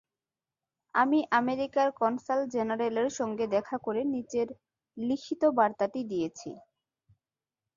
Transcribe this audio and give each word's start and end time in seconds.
আমি 0.95 1.19
আমেরিকার 1.33 1.87
কনসাল 1.99 2.39
জেনারেলের 2.53 3.09
সঙ্গে 3.19 3.45
দেখা 3.55 3.77
করে 3.85 4.01
নিচের 4.13 4.47
লিখিত 4.97 5.41
বার্তাটি 5.57 6.01
দিয়েছি। 6.11 6.49